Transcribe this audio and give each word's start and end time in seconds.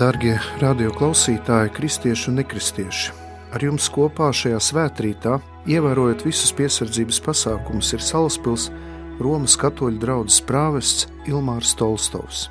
Darbie 0.00 0.38
radioklausītāji, 0.62 1.74
kristieši 1.76 2.30
un 2.30 2.38
nekristieši! 2.40 3.10
Ar 3.52 3.60
jums 3.60 3.84
kopā 3.92 4.30
šajā 4.32 4.56
svētkrītā, 4.64 5.34
ievērojot 5.68 6.22
visus 6.24 6.54
piesardzības 6.56 7.18
pasākumus, 7.26 7.90
ir 7.92 8.00
Salaspils 8.00 8.70
Romas 9.20 9.58
katoļu 9.60 10.00
draugs 10.00 10.38
prāvests 10.48 11.10
Ilmārs 11.28 11.74
Tolstovs. 11.76 12.46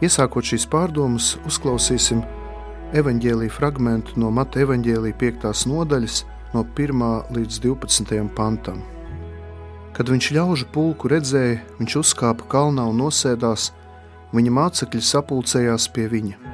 Iesākot 0.00 0.48
šīs 0.48 0.64
pārdomas, 0.72 1.34
uzklausīsim 1.50 2.22
evanģēlīju 2.96 3.52
fragment 3.52 4.14
no 4.16 4.30
Mata 4.32 4.62
evanģēlīja 4.64 5.18
5. 5.20 5.66
nodaļas, 5.68 6.22
no 6.54 6.62
1. 6.64 7.04
līdz 7.36 7.60
12. 7.66 8.22
pantam. 8.38 8.80
Kad 9.92 10.08
viņš 10.08 10.30
ļaužu 10.38 10.70
pulku 10.72 11.12
redzēja, 11.12 11.60
viņš 11.76 11.98
uzkāpa 12.06 12.48
kalnā 12.56 12.88
un 12.88 13.04
nosēdās, 13.04 13.68
viņa 14.32 14.56
mācekļi 14.62 15.04
sapulcējās 15.10 15.90
pie 15.92 16.08
viņa. 16.16 16.49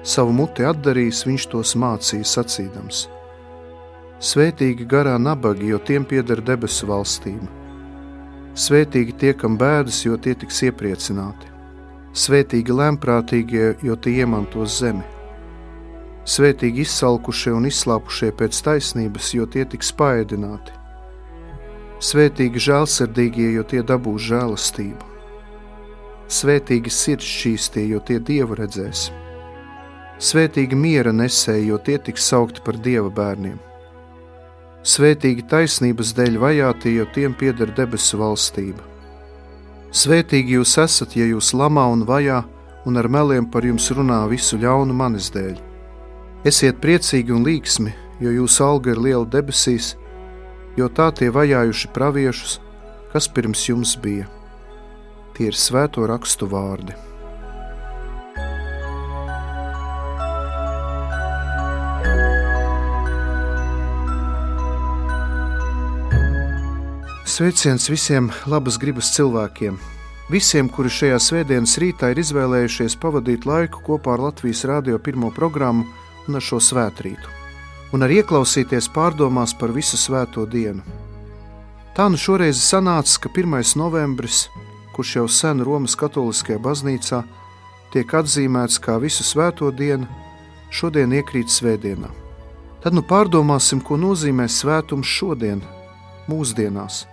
Savu 0.00 0.32
muti 0.32 0.64
atdarījis, 0.64 1.26
viņš 1.28 1.46
tos 1.52 1.74
mācīja 1.76 2.24
sacīdams: 2.24 3.04
Svētīgi 4.20 4.86
garā 4.88 5.18
nabagi, 5.20 5.68
jo 5.74 5.78
tiem 5.78 6.06
pieder 6.08 6.40
debesu 6.40 6.88
valstība. 6.88 7.48
Svētīgi 8.56 9.14
tie, 9.20 9.34
kam 9.36 9.58
bēdas, 9.60 10.02
jo 10.06 10.16
tie 10.16 10.34
tiks 10.34 10.62
iepriecināti. 10.66 11.52
Svētīgi 12.16 12.74
lēmprātīgie, 12.74 13.76
jo 13.86 13.94
tie 13.96 14.16
iemantos 14.24 14.80
zemi. 14.80 15.04
Svētīgi 16.24 16.84
izsalkušie 16.84 17.52
un 17.54 17.68
izslāpušie 17.68 18.32
pēc 18.40 18.58
taisnības, 18.66 19.30
jo 19.36 19.46
tie 19.46 19.64
tiks 19.68 19.92
paēdināti. 19.96 20.74
Svētīgi 22.00 22.60
žēlsirdīgie, 22.66 23.52
jo 23.54 23.64
tie 23.68 23.84
dabūs 23.84 24.26
žēlastību. 24.32 25.08
Svētīgi 26.30 26.92
sirds 26.92 27.26
šķīstie, 27.36 27.88
jo 27.92 28.00
tie 28.00 28.18
dievu 28.18 28.56
redzēs. 28.58 29.10
Svētīgi 30.20 30.76
miera 30.76 31.14
nesēji, 31.16 31.70
jo 31.70 31.78
tie 31.80 31.96
tiks 31.96 32.26
saukti 32.28 32.60
par 32.64 32.76
dieva 32.76 33.08
bērniem. 33.08 33.56
Svētīgi 34.84 35.46
taisnības 35.48 36.12
dēļ 36.16 36.36
vajātie, 36.40 36.92
jo 36.98 37.06
tiem 37.14 37.32
pieder 37.36 37.72
debesu 37.76 38.20
valstība. 38.20 38.84
Svētīgi 39.96 40.58
jūs 40.58 40.76
esat, 40.80 41.16
ja 41.16 41.24
jūs 41.24 41.54
lamā 41.56 41.86
un 41.92 42.04
vajā, 42.08 42.42
un 42.84 43.00
ar 43.00 43.08
meliem 43.08 43.48
par 43.48 43.64
jums 43.64 43.88
runā 43.96 44.22
visu 44.28 44.60
ļaunu 44.60 44.96
manis 44.96 45.32
dēļ. 45.32 45.56
Esiet 46.48 46.80
priecīgi 46.84 47.32
un 47.36 47.44
līksmi, 47.48 47.92
jo 48.20 48.36
jūsu 48.42 48.64
alga 48.64 48.92
ir 48.94 49.00
liela 49.00 49.26
debesīs, 49.28 49.94
jo 50.76 50.88
tā 50.88 51.10
tie 51.16 51.32
vajājuši 51.32 51.92
praviešus, 51.96 52.58
kas 53.12 53.28
pirms 53.28 53.68
jums 53.72 53.96
bija. 54.00 54.28
Tie 55.36 55.48
ir 55.48 55.56
svēto 55.56 56.04
rakstu 56.08 56.48
vārdi. 56.48 57.09
Sveiciens 67.40 67.86
visiem 67.88 68.26
labas 68.52 68.76
gribas 68.76 69.08
cilvēkiem, 69.14 69.78
visiem, 70.28 70.66
kuri 70.68 70.90
šajā 70.92 71.16
svētdienas 71.24 71.78
rītā 71.80 72.10
ir 72.12 72.18
izvēlējušies 72.20 72.98
pavadīt 73.00 73.46
laiku 73.48 73.80
kopā 73.86 74.12
ar 74.12 74.20
Latvijas 74.26 74.66
Rādio 74.68 74.98
pirmo 75.00 75.30
programmu 75.32 75.86
un 76.28 76.36
ar 76.36 76.44
šo 76.44 76.58
svētkrītu, 76.60 77.30
un 77.96 78.04
arī 78.04 78.18
ieklausīties 78.20 78.90
pārdomās 78.92 79.54
par 79.56 79.72
visu 79.72 79.96
svēto 79.96 80.44
dienu. 80.44 80.84
Tā 81.96 82.10
nu 82.12 82.20
šoreiz 82.20 82.60
sanāca, 82.60 83.22
ka 83.24 83.32
1. 83.32 83.72
novembris, 83.80 84.42
kurš 84.92 85.14
jau 85.16 85.24
sen 85.32 85.64
Romas 85.64 85.96
Katoliskajā 85.96 86.60
baznīcā 86.60 87.22
tiek 87.94 88.12
atzīmēts 88.20 88.76
kā 88.84 88.98
visu 89.00 89.24
svēto 89.24 89.70
dienu, 89.72 90.04
šodien 90.68 91.16
iekrīt 91.16 91.48
svētdienā. 91.48 92.12
Tad 92.84 92.92
nu 92.92 93.00
pārdomāsim, 93.00 93.80
ko 93.80 93.96
nozīmē 93.96 94.44
svētums 94.44 95.08
šodien, 95.08 95.64
mūsdienās 96.28 97.06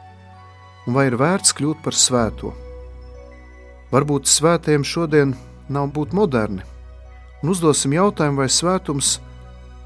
un 0.87 0.95
vai 0.95 1.09
ir 1.09 1.17
vērts 1.19 1.51
kļūt 1.57 1.83
par 1.83 1.95
svēto. 1.95 2.53
Varbūt 3.91 4.27
svētiem 4.27 4.85
šodien 4.87 5.35
nav 5.71 5.91
būt 5.95 6.15
moderni, 6.15 6.63
un 7.43 7.51
uzdosim 7.51 7.93
jautājumu, 7.95 8.41
vai 8.41 8.47
svētums 8.51 9.17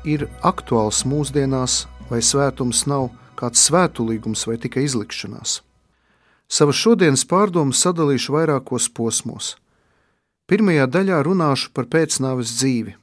ir 0.06 0.28
aktuāls 0.46 1.04
mūsdienās, 1.10 1.86
vai 2.10 2.22
svētums 2.26 2.86
nav 2.90 3.10
kāds 3.38 3.66
svētulīgums 3.70 4.46
vai 4.50 4.58
tikai 4.62 4.86
izlikšanās. 4.86 5.60
Savas 6.52 6.78
šodienas 6.78 7.24
pārdomas 7.26 7.82
sadalīšu 7.82 8.36
vairākos 8.36 8.90
posmos. 8.94 9.56
Pirmajā 10.50 10.86
daļā 10.92 11.22
runāšu 11.26 11.72
par 11.74 11.88
pēcnāves 11.88 12.58
dzīvi, 12.58 12.94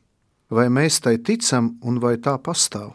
vai 0.52 0.68
mēs 0.68 1.00
tai 1.00 1.16
ticam 1.18 1.76
un 1.82 1.98
vai 2.02 2.18
tā 2.20 2.36
pastāv. 2.38 2.92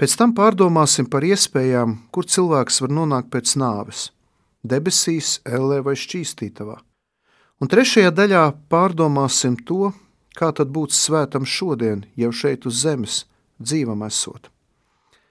Pēc 0.00 0.16
tam 0.16 0.32
pārdomāsim 0.36 1.08
par 1.12 1.24
iespējām, 1.24 1.98
kur 2.12 2.24
cilvēks 2.24 2.82
var 2.84 2.92
nonākt 2.92 3.32
pēc 3.32 3.54
nāves 3.60 4.10
debesīs, 4.68 5.40
ellē 5.46 5.82
vai 5.86 5.94
šķīstītavā. 5.98 6.76
Un 7.60 7.70
trešajā 7.72 8.10
daļā 8.12 8.42
pārdomāsim 8.68 9.56
to, 9.64 9.92
kā 10.36 10.50
tad 10.52 10.68
būt 10.74 10.92
svētam 10.92 11.46
šodien, 11.48 12.04
jau 12.16 12.32
šeit 12.32 12.66
uz 12.68 12.82
zemes, 12.84 13.24
dzīvam 13.62 14.04
esot. 14.04 14.50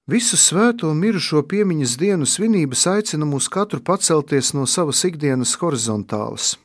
Visu 0.09 0.37
svēto 0.37 0.89
un 0.91 0.99
mirušo 1.01 1.41
piemiņas 1.49 1.95
dienu 1.97 2.27
svinības 2.29 2.85
aicina 2.91 3.25
mūs 3.25 3.47
katru 3.49 3.81
pacelties 3.81 4.51
no 4.53 4.67
savas 4.69 5.01
ikdienas 5.07 5.55
horizontālas 5.61 6.55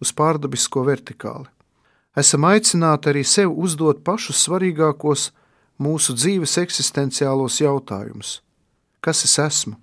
uz 0.00 0.12
pārdabisko 0.16 0.84
vertikāli. 0.84 1.48
Esam 2.16 2.44
aicināti 2.48 3.12
arī 3.12 3.22
sev 3.24 3.52
uzdot 3.52 4.02
pašus 4.04 4.40
svarīgākos 4.44 5.30
mūsu 5.80 6.16
dzīves 6.16 6.56
eksistenciālos 6.60 7.60
jautājumus. 7.62 8.40
Kas 9.00 9.24
es 9.24 9.38
esmu? 9.40 9.76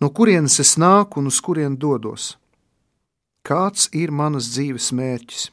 No 0.00 0.08
kurienes 0.10 0.58
es 0.62 0.76
nāku 0.80 1.20
un 1.20 1.28
uz 1.30 1.40
kurien 1.44 1.76
dodos. 1.76 2.36
Kāds 3.44 3.88
ir 3.96 4.12
manas 4.12 4.50
dzīves 4.52 4.90
mērķis? 4.96 5.50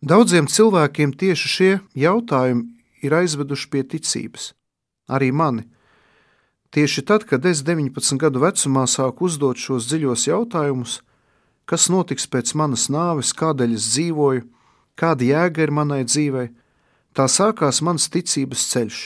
Daudziem 0.00 0.46
cilvēkiem 0.48 1.12
tieši 1.12 1.48
šie 1.54 1.72
jautājumi 1.98 2.64
ir 3.04 3.14
aizveduši 3.14 3.68
pie 3.72 3.82
ticības, 3.84 4.54
arī 5.10 5.28
mani. 5.32 5.66
Tieši 6.70 7.02
tad, 7.02 7.26
kad 7.26 7.44
es 7.46 7.64
19 7.66 8.16
gadu 8.22 8.40
vecumā 8.40 8.86
sāku 8.86 9.26
uzdot 9.26 9.58
šos 9.58 9.90
dziļos 9.90 10.28
jautājumus, 10.30 11.00
kas 11.66 11.88
notiks 11.90 12.28
pēc 12.30 12.54
manas 12.54 12.86
nāves, 12.88 13.34
kādēļ 13.34 13.74
es 13.74 13.90
dzīvoju, 13.92 14.46
kāda 14.94 15.26
jēga 15.26 15.66
ir 15.66 15.72
manai 15.74 16.04
dzīvei, 16.06 16.50
tā 17.14 17.26
sākās 17.26 17.82
mans 17.82 18.06
ticības 18.08 18.68
ceļš. 18.72 19.00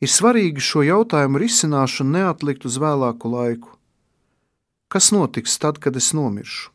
Ir 0.00 0.08
svarīgi 0.08 0.62
šo 0.64 0.80
jautājumu 0.86 1.40
risināšanu 1.42 2.16
neatlikt 2.16 2.64
uz 2.64 2.78
vēlāku 2.80 3.28
laiku. 3.28 3.74
Kas 4.88 5.10
notiks 5.12 5.58
tad, 5.60 5.76
kad 5.78 5.96
es 5.96 6.14
nomiršu? 6.16 6.70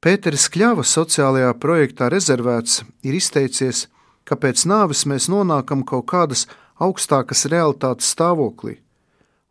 Pēteris 0.00 0.46
Kļava 0.52 0.84
sociālajā 0.84 1.50
projektā 1.60 2.08
rezervēts 2.12 2.82
ir 3.04 3.16
izteicies, 3.16 3.88
ka 4.24 4.36
pēc 4.36 4.62
nāves 4.68 5.06
mēs 5.08 5.26
nonākam 5.32 5.82
kaut 5.84 6.06
kādas 6.12 6.46
augstākas 6.80 7.44
realitātes 7.52 8.12
stāvoklī. 8.14 8.78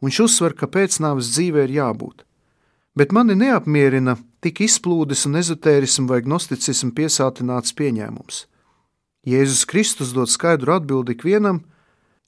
Viņš 0.01 0.19
uzsver, 0.25 0.55
ka 0.57 0.69
pēcnāves 0.71 1.33
dzīvē 1.33 1.65
ir 1.67 1.75
jābūt. 1.75 2.23
Bet 2.97 3.13
mani 3.13 3.35
neapmierina 3.37 4.15
tik 4.41 4.61
izplūdes 4.65 5.25
un 5.27 5.37
ezotērismu 5.41 6.07
vai 6.09 6.21
gnosticismu 6.25 6.93
piesātināts 6.97 7.75
pieņēmums. 7.77 8.45
Jēzus 9.29 9.65
Kristus 9.69 10.13
dod 10.15 10.31
skaidru 10.31 10.77
atbildi 10.77 11.17
ikvienam, 11.17 11.61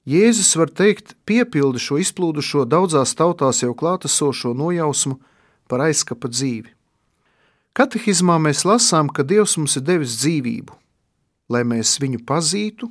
Jēzus 0.02 0.56
var 0.58 0.70
teikt, 0.74 1.14
piepildi 1.30 1.78
šo 1.78 2.00
izplūdušo 2.02 2.64
daudzās 2.66 3.14
tautās 3.14 3.62
jau 3.62 3.70
klātesošo 3.70 4.50
nojausmu 4.58 5.20
par 5.70 5.84
aizkapa 5.86 6.26
dzīvi. 6.26 6.72
Katehizmā 7.72 8.34
mēs 8.42 8.64
lasām, 8.66 9.08
ka 9.08 9.22
Dievs 9.22 9.54
mums 9.56 9.78
ir 9.78 9.86
devis 9.86 10.18
dzīvību, 10.18 10.74
lai 11.54 11.62
mēs 11.62 11.94
viņu 12.02 12.18
pazītu, 12.26 12.90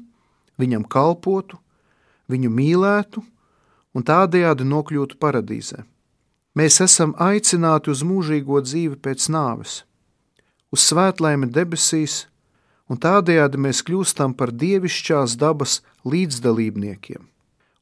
viņam 0.57 0.87
kalpotu, 0.87 1.59
viņu 2.31 2.49
mīlētu 2.49 3.21
un 3.91 4.07
tādējādi 4.07 4.65
nokļūtu 4.71 5.19
paradīzē. 5.19 5.83
Mēs 6.55 6.79
esam 6.83 7.11
aicināti 7.19 7.91
uz 7.91 8.01
mūžīgo 8.07 8.63
dzīvi 8.63 8.97
pēc 9.03 9.27
nāves, 9.35 9.81
uz 10.71 10.87
svētlaimi 10.87 11.51
debesīs 11.51 12.25
un 12.91 12.99
tādējādi 12.99 13.59
mēs 13.65 13.81
kļūstam 13.87 14.35
par 14.35 14.51
dievišķās 14.51 15.37
dabas 15.39 15.79
līdzdalībniekiem 16.03 17.27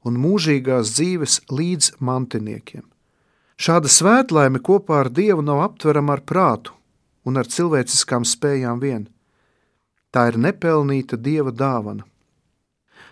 un 0.07 0.19
mūžīgās 0.21 0.93
dzīves 0.95 1.39
līdzmantiniekiem. 1.51 2.85
Šāda 3.59 3.91
svētlaime 3.91 4.61
kopā 4.63 5.01
ar 5.03 5.09
Dievu 5.11 5.43
nav 5.43 5.63
aptverama 5.65 6.15
ar 6.15 6.21
prātu 6.23 6.75
un 7.27 7.41
ar 7.41 7.49
cilvēciskām 7.51 8.23
spējām 8.23 8.79
vien. 8.79 9.09
Tā 10.15 10.29
ir 10.31 10.39
nepelnīta 10.39 11.19
Dieva 11.19 11.51
dāvana. 11.51 12.05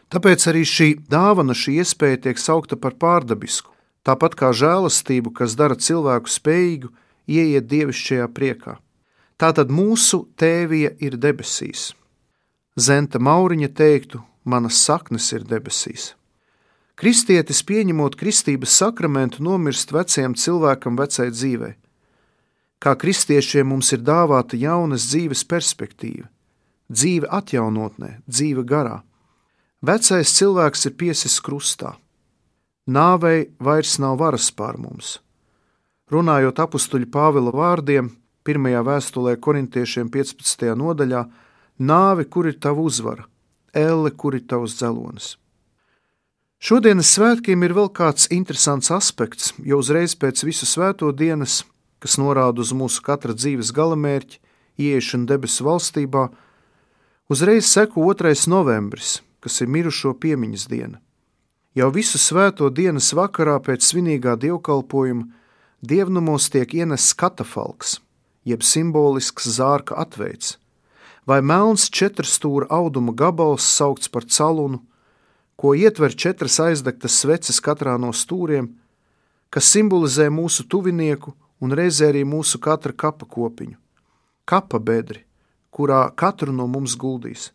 Tāpēc 0.07 0.47
arī 0.47 0.63
šī 0.63 0.89
dāvana, 1.11 1.51
šī 1.51 1.81
iespēja 1.83 2.21
tiek 2.27 2.39
saukta 2.39 2.77
par 2.79 2.95
pārdabisku, 2.95 3.73
tāpat 4.07 4.37
kā 4.39 4.53
žēlastību, 4.55 5.35
kas 5.35 5.57
dara 5.59 5.75
cilvēku 5.75 6.31
spējīgu 6.31 6.93
ieiet 7.27 7.67
dievišķajā 7.67 8.29
priekā. 8.31 8.77
Tātad 9.37 9.69
mūsu 9.69 10.23
tēvija 10.33 10.95
ir 10.97 11.17
debesīs. 11.21 11.91
Zenta 12.77 13.19
Mauriņa 13.21 13.69
teiktu, 13.77 14.23
manas 14.45 14.79
saknes 14.81 15.29
ir 15.33 15.45
debesīs. 15.45 16.15
Kristietis, 16.97 17.61
pieņemot 17.61 18.15
kristības 18.17 18.73
sakramentu, 18.79 19.43
nomirst 19.45 19.93
vecajam 19.93 20.33
cilvēkam, 20.33 20.97
vecai 20.97 21.27
dzīvei. 21.29 21.75
Kā 22.81 22.95
kristiešiem 22.97 23.69
mums 23.69 23.91
ir 23.93 24.01
dāvāta 24.01 24.57
jaunas 24.57 25.05
dzīves 25.11 25.45
perspektīva, 25.45 26.25
dzīve 26.89 27.29
atjaunotnē, 27.29 28.15
dzīve 28.25 28.65
garā. 28.65 29.03
Vecais 29.85 30.33
cilvēks 30.33 30.89
ir 30.89 30.97
piesis 30.97 31.37
krustā. 31.45 31.93
Nāvei 32.89 33.51
vairs 33.61 33.99
nav 34.01 34.17
varas 34.17 34.49
pār 34.49 34.81
mums. 34.81 35.19
Runājot 36.09 36.57
apakstuļa 36.65 37.09
Pāvila 37.13 37.53
vārdiem, 37.53 38.09
pirmajā 38.47 38.85
vēstulē 38.87 39.35
korintiešiem 39.43 40.07
15. 40.13 40.71
nodaļā, 40.79 41.25
nāve, 41.77 42.25
kur 42.31 42.47
ir 42.47 42.55
tava 42.63 42.85
uzvara, 42.87 43.27
elle, 43.75 44.11
kur 44.11 44.37
ir 44.39 44.47
tavs 44.47 44.77
dzelonis. 44.79 45.35
Šodienas 46.57 47.11
svētkiem 47.13 47.61
ir 47.67 47.75
vēl 47.77 47.91
kāds 47.93 48.31
interesants 48.33 48.89
aspekts, 48.89 49.51
jo 49.61 49.77
uzreiz 49.77 50.15
pēc 50.17 50.41
visu 50.47 50.65
svēto 50.65 51.11
dienas, 51.13 51.61
kas 52.01 52.17
norāda 52.17 52.63
uz 52.63 52.71
mūsu 52.73 53.03
katra 53.05 53.35
dzīves 53.37 53.69
galamērķi, 53.77 54.39
ieiešanu 54.81 55.29
debesu 55.29 55.67
valstībā, 55.67 56.23
uzreiz 57.29 57.69
seko 57.69 58.07
2. 58.09 58.33
novembris, 58.49 59.19
kas 59.43 59.61
ir 59.61 59.69
mirušo 59.69 60.15
piemiņas 60.17 60.65
diena. 60.71 60.97
Jau 61.77 61.91
visu 61.93 62.17
svēto 62.17 62.71
dienas 62.73 63.11
vakarā 63.13 63.59
pēc 63.61 63.85
svinīgā 63.85 64.33
dievkalpojuma 64.41 65.27
dievnumos 65.85 66.49
tiek 66.49 66.73
ienests 66.73 67.13
katafalks, 67.13 67.99
jeb 68.47 68.63
simbolisks 68.63 69.49
zārka 69.57 69.97
atveids, 69.99 70.55
vai 71.27 71.41
melns 71.43 71.89
četrstūra 71.91 72.69
auduma 72.71 73.11
gabals 73.11 73.67
saukts 73.67 74.07
par 74.07 74.25
calunu, 74.25 74.79
ko 75.59 75.73
ietver 75.75 76.15
četras 76.15 76.59
aizdegtas 76.63 77.17
sveces 77.21 77.59
katrā 77.63 77.97
no 77.99 78.13
stūriem, 78.13 78.69
kas 79.49 79.67
simbolizē 79.73 80.29
mūsu 80.31 80.67
tuvinieku 80.69 81.33
un 81.59 81.73
reizē 81.73 82.11
arī 82.11 82.23
mūsu 82.27 82.61
katra 82.61 82.93
kapa 82.93 83.25
kopiņu, 83.25 83.75
kapa 84.45 84.79
bedri, 84.79 85.23
kurā 85.73 86.05
katru 86.15 86.53
no 86.53 86.67
mums 86.69 86.95
guldīs. 86.95 87.51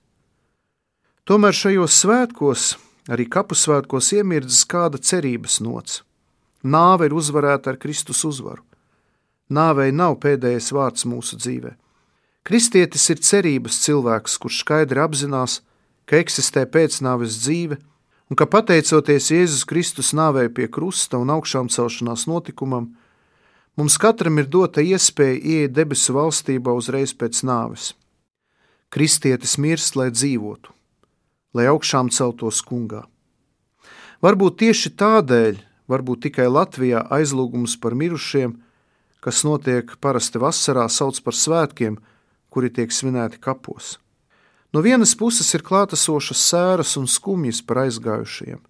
Tomēr 1.24 1.54
šajos 1.54 2.00
svētkos, 2.02 2.64
arī 3.08 3.28
kapu 3.30 3.54
svētkos, 3.54 4.10
iemirdzas 4.18 4.66
kāda 4.66 4.98
cerības 4.98 5.60
nots. 5.62 6.02
Nāve 6.62 7.06
ir 7.06 7.14
uzvarēta 7.14 7.72
ar 7.72 7.78
Kristus 7.78 8.24
uzvaru. 8.26 8.64
Nāvei 9.52 9.92
nav 9.92 10.16
pēdējais 10.22 10.70
vārds 10.72 11.04
mūsu 11.08 11.36
dzīvē. 11.36 11.74
Kristietis 12.42 13.04
ir 13.12 13.20
cerības 13.22 13.78
cilvēks, 13.84 14.38
kurš 14.40 14.62
skaidri 14.64 15.02
apzinās, 15.02 15.60
ka 16.08 16.18
eksistē 16.18 16.64
pēcnāves 16.66 17.36
dzīve 17.44 17.78
un 18.30 18.38
ka 18.38 18.48
pateicoties 18.48 19.28
Jēzus 19.30 19.66
Kristus 19.68 20.14
nāvei 20.16 20.48
pie 20.48 20.66
krusta 20.72 21.20
un 21.20 21.30
augšām 21.34 21.68
celšanās 21.68 22.24
notikumam, 22.30 22.88
mums 23.76 23.98
katram 24.00 24.40
ir 24.40 24.48
dota 24.48 24.80
iespēja 24.80 25.36
ieiet 25.38 25.76
debesu 25.76 26.16
valstībā 26.16 26.72
uzreiz 26.74 27.12
pēc 27.12 27.44
nāves. 27.44 27.92
Kristietis 28.92 29.58
mirst, 29.60 29.96
lai 29.96 30.08
dzīvotu, 30.12 30.72
lai 31.52 31.68
augšām 31.68 32.10
celtos 32.12 32.64
kungā. 32.64 33.04
Varbūt 34.24 34.58
tieši 34.64 34.92
tādēļ, 34.96 35.62
varbūt 35.92 36.26
tikai 36.26 36.48
Latvijā 36.48 37.04
aizlūgums 37.12 37.76
par 37.80 37.96
mirušiem, 37.98 38.56
kas 39.22 39.44
notiek 39.46 39.94
parasti 40.02 40.40
vasarā, 40.42 40.88
sauc 40.90 41.20
par 41.22 41.36
svētkiem, 41.38 41.98
kuri 42.50 42.72
tiek 42.74 42.90
svinēti 42.92 43.38
kapos. 43.40 43.96
No 44.74 44.82
vienas 44.82 45.14
puses 45.14 45.48
ir 45.54 45.62
klātesošas 45.62 46.42
sēras 46.50 46.96
un 46.98 47.06
skumjas 47.06 47.60
par 47.62 47.84
aizgājušajiem, 47.84 48.60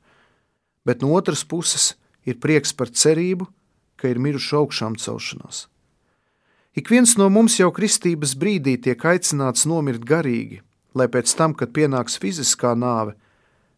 bet 0.85 1.03
no 1.03 1.13
otras 1.17 1.45
puses 1.47 1.95
ir 2.29 2.41
prieks 2.43 2.75
par 2.75 2.91
cerību, 2.91 3.49
ka 3.97 4.11
ir 4.11 4.19
miruši 4.19 4.57
augšām 4.59 4.99
celšanās. 4.99 5.69
Ik 6.75 6.89
viens 6.91 7.17
no 7.21 7.29
mums 7.31 7.59
jau 7.61 7.71
kristības 7.73 8.35
brīdī 8.37 8.79
tiek 8.81 9.03
aicināts 9.05 9.67
nomirt 9.69 10.05
garīgi, 10.09 10.63
lai 10.97 11.09
pēc 11.09 11.33
tam, 11.39 11.55
kad 11.55 11.73
pienāks 11.77 12.19
fiziskā 12.21 12.73
nāve, 12.77 13.15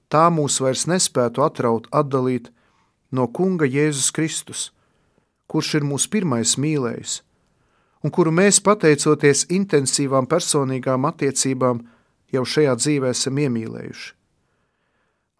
tā 0.09 0.27
mūs 0.31 0.61
vairs 0.63 0.87
nespētu 0.91 1.43
atraut, 1.45 1.89
atdalīt 1.91 2.51
no 3.11 3.27
Kunga 3.27 3.67
Jēzus 3.67 4.11
Kristus, 4.15 4.71
kurš 5.51 5.79
ir 5.81 5.87
mūsu 5.87 6.11
pirmais 6.11 6.57
mīlējs, 6.61 7.21
un 8.05 8.13
kuru 8.13 8.33
mēs, 8.35 8.61
pateicoties 8.65 9.47
intensīvām 9.53 10.29
personīgām 10.29 11.07
attiecībām, 11.09 11.81
jau 12.35 12.45
šajā 12.45 12.75
dzīvē 12.81 13.15
esam 13.15 13.41
iemīlējuši. 13.47 14.13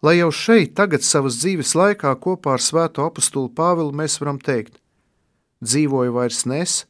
Lai 0.05 0.17
jau 0.19 0.31
šeit, 0.33 0.75
tagad 0.77 1.05
savas 1.05 1.39
dzīves 1.41 1.73
laikā 1.77 2.11
kopā 2.21 2.57
ar 2.57 2.61
Svēto 2.61 3.05
apakstuli 3.07 3.49
Pāvilu 3.57 3.95
mēs 3.95 4.19
varam 4.21 4.37
teikt: 4.37 4.77
dzīvoju 5.65 6.13
vairs 6.13 6.43
nes, 6.45 6.83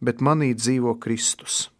bet 0.00 0.22
manī 0.22 0.52
dzīvo 0.54 0.94
Kristus. 1.02 1.70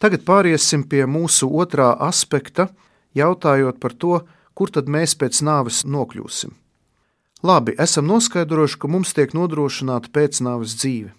Tagad 0.00 0.24
pāriesim 0.26 0.86
pie 0.88 1.04
mūsu 1.06 1.50
otrā 1.50 1.92
aspekta, 2.08 2.70
jautājot 3.14 3.78
par 3.78 3.92
to, 3.94 4.16
kur 4.54 4.72
tad 4.72 4.88
mēs 4.88 5.14
pēc 5.18 5.42
nāves 5.44 5.84
nokļūsim. 5.84 6.56
Labi, 7.42 7.74
esam 7.78 8.06
noskaidrojuši, 8.06 8.78
ka 8.78 8.88
mums 8.88 9.10
tiek 9.18 9.32
nodrošināta 9.34 10.12
pēcnāves 10.14 10.76
dzīve. 10.78 11.10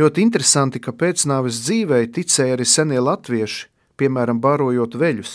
Ļoti 0.00 0.22
interesanti, 0.24 0.80
ka 0.80 0.94
pēcnāves 0.96 1.58
dzīvei 1.66 2.06
ticēja 2.14 2.54
arī 2.56 2.64
senie 2.64 3.00
latvieši, 3.04 3.66
piemēram, 4.00 4.40
barojot 4.40 4.96
veļus. 4.96 5.32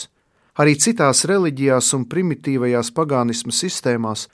Arī 0.57 0.74
citās 0.81 1.25
reliģijās 1.30 1.92
un 1.97 2.07
primitīvajās 2.09 2.90
pagānisma 2.95 3.54
sistēmās 3.54 4.26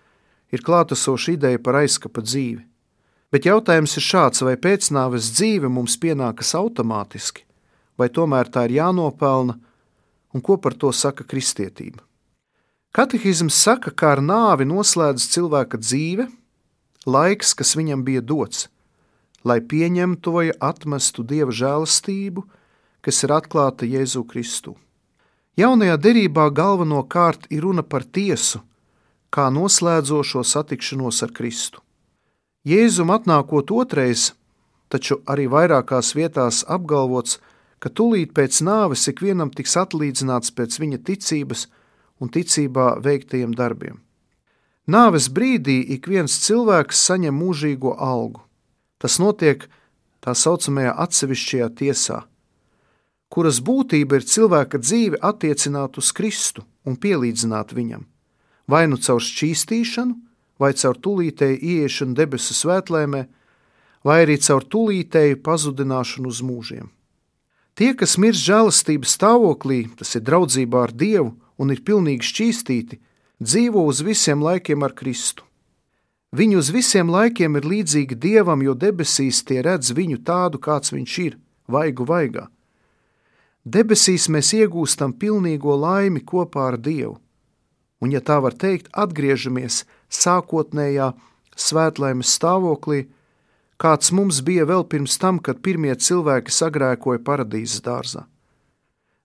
ir 0.56 0.64
klātesoša 0.64 1.34
ideja 1.34 1.60
par 1.60 1.82
aizkapa 1.82 2.24
dzīvi. 2.24 2.62
Bet 3.32 3.50
jautājums 3.50 3.98
ir 3.98 4.06
šāds, 4.06 4.44
vai 4.48 4.56
pēcnāves 4.56 5.32
dzīve 5.36 5.68
mums 5.72 5.98
pienākas 6.00 6.54
automātiski, 6.56 7.44
vai 8.00 8.08
tomēr 8.08 8.48
tā 8.48 8.64
ir 8.70 8.78
jānopelna, 8.78 9.58
un 10.32 10.46
ko 10.46 10.56
par 10.56 10.78
to 10.80 10.94
saka 10.96 11.28
kristietība. 11.28 12.04
Katehisms 12.92 13.56
saka, 13.56 13.88
ka 13.96 14.10
ar 14.18 14.20
nāvi 14.20 14.66
noslēdz 14.68 15.24
cilvēka 15.32 15.78
dzīve, 15.80 16.26
laiks, 17.08 17.54
kas 17.56 17.72
viņam 17.80 18.04
bija 18.04 18.20
dots, 18.20 18.66
lai 19.48 19.62
pieņemtu 19.64 20.34
vai 20.36 20.50
atmestu 20.52 21.24
dieva 21.24 21.56
žēlastību, 21.56 22.44
kas 23.00 23.24
ir 23.24 23.32
atklāta 23.38 23.88
Jēzu 23.88 24.26
Kristu. 24.28 24.76
Jaunajā 25.56 25.96
derībā 26.04 26.50
galvenokārt 26.52 27.48
ir 27.48 27.64
runa 27.64 27.84
par 27.84 28.04
tiesu, 28.04 28.60
kā 29.32 29.48
noslēdzošo 29.48 30.44
satikšanos 30.44 31.24
ar 31.24 31.32
Kristu. 31.32 31.80
Jēzum 32.68 33.16
atnākot 33.16 33.72
otrais, 33.72 34.34
taču 34.92 35.24
arī 35.32 35.48
vairākās 35.48 36.12
vietās 36.12 36.66
apgalvots, 36.68 37.40
ka 37.80 37.88
tūlīt 37.88 38.36
pēc 38.36 38.60
nāves 38.68 39.08
ikvienam 39.08 39.48
tiks 39.48 39.80
atlīdzināts 39.80 40.52
pēc 40.52 40.76
viņa 40.84 41.08
ticības 41.08 41.70
un 42.22 42.30
ticībā 42.30 43.02
veiktajiem 43.02 43.56
darbiem. 43.58 44.00
Nāves 44.92 45.30
brīdī 45.30 45.82
ik 45.96 46.08
viens 46.10 46.38
cilvēks 46.46 47.02
saņem 47.08 47.38
mūžīgo 47.38 47.96
algu. 47.98 48.42
Tas 49.02 49.18
notiek 49.22 49.68
tā 50.22 50.34
saucamajā 50.38 50.94
atsevišķajā 51.06 51.70
tiesā, 51.80 52.20
kuras 53.34 53.62
būtība 53.66 54.20
ir 54.20 54.28
cilvēka 54.28 54.82
dzīve 54.82 55.22
attiecināt 55.22 55.98
uz 55.98 56.12
Kristu 56.14 56.66
un 56.86 56.98
pielīdzināt 56.98 57.74
viņam, 57.74 58.06
vai 58.70 58.86
nu 58.92 59.00
caur 59.02 59.22
šķīstīšanu, 59.24 60.18
vai 60.62 60.74
caur 60.78 60.98
tūlītēju 61.02 61.58
ieiešanu 61.58 62.18
debesu 62.18 62.54
svētlēmē, 62.58 63.26
vai 64.06 64.18
arī 64.26 64.38
caur 64.42 64.66
tūlītēju 64.66 65.42
pazudināšanu 65.46 66.30
uz 66.30 66.42
mūžiem. 66.46 66.90
Tie, 67.78 67.94
kas 67.98 68.18
mirst 68.22 68.44
žēlastības 68.46 69.16
stāvoklī, 69.18 69.86
tas 69.98 70.14
ir 70.18 70.26
draudzībā 70.28 70.84
ar 70.86 70.94
Dievu 70.94 71.32
un 71.62 71.74
ir 71.74 71.84
pilnīgi 71.86 72.26
šķīstīti, 72.26 73.00
dzīvo 73.42 73.86
uz 73.86 74.02
visiem 74.06 74.42
laikiem 74.42 74.84
ar 74.86 74.96
Kristu. 74.98 75.46
Viņi 76.32 76.58
uz 76.58 76.70
visiem 76.72 77.10
laikiem 77.12 77.60
ir 77.60 77.68
līdzīgi 77.68 78.16
Dievam, 78.16 78.62
jo 78.64 78.74
debesīs 78.74 79.44
tie 79.44 79.60
redz 79.66 79.92
viņu 79.92 80.22
tādu, 80.24 80.62
kāds 80.64 80.94
viņš 80.96 81.18
ir, 81.26 81.38
vaigu 81.68 82.08
vaigā. 82.08 82.48
Debesīs 83.68 84.30
mēs 84.32 84.54
iegūstam 84.58 85.14
pilnīgo 85.14 85.76
laimi 85.78 86.24
kopā 86.24 86.72
ar 86.72 86.80
Dievu, 86.80 87.20
un, 88.02 88.14
ja 88.16 88.24
tā 88.24 88.40
var 88.42 88.56
teikt, 88.58 88.90
atgriežamies 88.96 89.84
sākotnējā 90.10 91.12
svētlaimes 91.60 92.32
stāvoklī, 92.40 93.04
kāds 93.78 94.14
mums 94.16 94.42
bija 94.42 94.66
vēl 94.66 94.88
pirms 94.88 95.20
tam, 95.22 95.38
kad 95.38 95.62
pirmie 95.62 95.94
cilvēki 95.94 96.54
sagrēkoja 96.54 97.22
paradīzes 97.28 97.84
dārzā. 97.86 98.26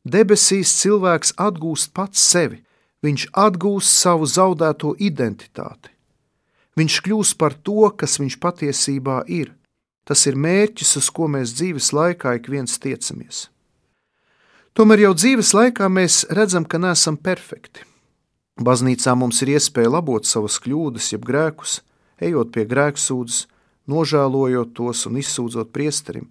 Debesīs 0.07 0.71
cilvēks 0.79 1.33
atgūst 1.35 1.91
pats 1.97 2.23
sevi, 2.23 2.61
viņš 3.03 3.27
atgūst 3.35 3.91
savu 3.91 4.29
zaudēto 4.31 4.93
identitāti. 5.03 5.91
Viņš 6.79 6.99
kļūst 7.03 7.37
par 7.41 7.57
to, 7.67 7.89
kas 7.91 8.21
viņš 8.21 8.37
patiesībā 8.39 9.25
ir. 9.27 9.51
Tas 10.07 10.23
ir 10.31 10.39
mērķis, 10.39 10.95
uz 11.01 11.11
ko 11.11 11.27
mēs 11.27 11.57
dzīves 11.59 11.91
laikā 11.97 12.37
ik 12.39 12.47
viens 12.53 12.79
tiecamies. 12.79 13.49
Tomēr 14.77 15.07
jau 15.09 15.13
dzīves 15.17 15.51
laikā 15.57 15.89
mēs 15.91 16.23
redzam, 16.31 16.69
ka 16.69 16.79
neesam 16.79 17.17
perfekti. 17.17 17.83
Baznīcā 18.63 19.17
mums 19.19 19.43
ir 19.43 19.57
iespēja 19.57 19.91
labot 19.91 20.29
savas 20.29 20.61
kļūdas, 20.63 21.11
jeb 21.17 21.27
grēkus, 21.27 21.81
ejot 22.23 22.53
pie 22.55 22.69
grēksūdzes, 22.69 23.49
nožēlojot 23.91 24.77
tos 24.77 25.07
un 25.11 25.19
izsūdzot 25.19 25.73
priesterim. 25.75 26.29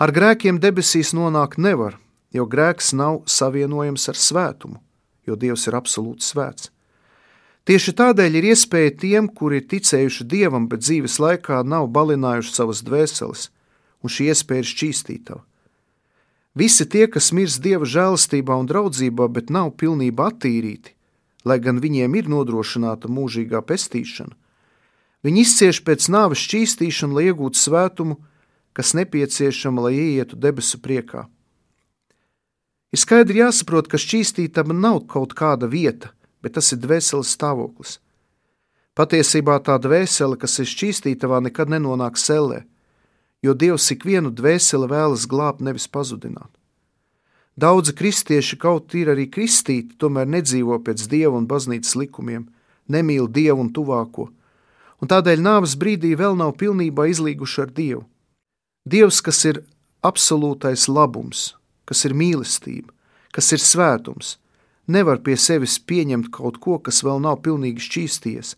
Ar 0.00 0.14
grēkiem 0.16 0.62
debesīs 0.62 1.12
nonākt 1.12 1.60
nevar, 1.60 1.98
jo 2.34 2.46
grēks 2.46 2.92
nav 2.96 3.22
savienojams 3.26 4.08
ar 4.10 4.18
svētumu, 4.18 4.78
jo 5.26 5.36
Dievs 5.36 5.66
ir 5.68 5.76
absolūti 5.78 6.26
svēts. 6.26 6.70
Tieši 7.68 7.92
tādēļ 7.98 8.38
ir 8.40 8.48
iespēja 8.54 8.94
tiem, 9.02 9.28
kuri 9.28 9.60
ir 9.60 9.68
ticējuši 9.70 10.26
Dievam, 10.26 10.66
bet 10.70 10.82
dzīves 10.82 11.18
laikā 11.20 11.60
nav 11.62 11.90
balinājuši 11.92 12.54
savas 12.54 12.80
dvēseles, 12.86 13.50
un 14.00 14.10
šī 14.10 14.30
iespēja 14.32 14.64
ir 14.64 14.70
šķīstītava. 14.70 15.42
Visi 16.56 16.86
tie, 16.90 17.04
kas 17.06 17.30
mirst 17.36 17.60
Dieva 17.62 17.86
žēlastībā 17.86 18.56
un 18.58 18.66
draudzībā, 18.66 19.28
bet 19.30 19.52
nav 19.54 19.70
pilnībā 19.78 20.32
attīrīti, 20.32 20.96
lai 21.46 21.60
gan 21.62 21.78
viņiem 21.78 22.16
ir 22.18 22.30
nodrošināta 22.32 23.10
mūžīgā 23.12 23.60
pestīšana, 23.68 24.34
viņi 25.22 25.44
izcieš 25.44 25.82
pēc 25.86 26.08
nāves 26.10 26.42
šķīstīšanu, 26.48 27.20
lai 27.20 27.28
iegūtu 27.30 27.60
svētumu, 27.60 28.18
kas 28.74 28.96
nepieciešama, 28.98 29.86
lai 29.86 29.94
ieietu 30.00 30.40
debesu 30.40 30.80
priekā. 30.82 31.28
Ir 32.90 32.98
skaidri 32.98 33.38
jāsaprot, 33.38 33.86
ka 33.86 34.00
šķīstītama 34.02 34.74
nav 34.74 35.04
kaut 35.10 35.36
kāda 35.38 35.68
vieta, 35.70 36.10
bet 36.42 36.56
tas 36.58 36.72
ir 36.74 36.80
dvēseles 36.82 37.30
stāvoklis. 37.36 37.98
Patiesībā 38.98 39.60
tā 39.62 39.76
dvēsele, 39.78 40.34
kas 40.40 40.58
ir 40.58 40.66
šķīstītavā, 40.66 41.38
nekad 41.46 41.70
nenonāk 41.70 42.18
sellē, 42.18 42.64
jo 43.46 43.54
Dievs 43.54 43.86
ikvienu 43.94 44.32
dvēseli 44.34 44.88
vēlas 44.90 45.28
glābt, 45.30 45.62
nevis 45.62 45.86
pazudināt. 45.86 46.50
Daudzi 47.60 47.94
kristieši, 47.94 48.58
kaut 48.58 48.94
ir 48.98 49.12
arī 49.12 49.28
kristīti, 49.30 49.94
tomēr 50.00 50.26
nedzīvo 50.26 50.80
pēc 50.82 51.06
dieva 51.12 51.36
un 51.38 51.46
baznīcas 51.46 51.94
likumiem, 51.98 52.48
nemīl 52.90 53.30
dievu 53.30 53.66
un 53.66 53.70
tuvāko, 53.70 54.26
un 54.98 55.10
tādēļ 55.10 55.46
nāves 55.46 55.76
brīdī 55.78 56.16
vēl 56.18 56.34
nav 56.40 56.56
pilnībā 56.58 57.06
izlīguši 57.12 57.62
ar 57.62 57.72
dievu. 57.76 58.04
Dievs, 58.82 59.20
kas 59.22 59.44
ir 59.46 59.62
absolūtais 60.02 60.88
labums, 60.88 61.52
kas 61.90 62.06
ir 62.06 62.14
mīlestība, 62.14 62.94
kas 63.34 63.50
ir 63.50 63.62
svētums, 63.62 64.36
nevar 64.86 65.18
pie 65.26 65.36
sevis 65.36 65.78
pieņemt 65.82 66.30
kaut 66.34 66.60
ko, 66.62 66.78
kas 66.78 67.02
vēl 67.02 67.18
nav 67.22 67.40
pilnīgi 67.44 67.82
šķīsties. 67.82 68.54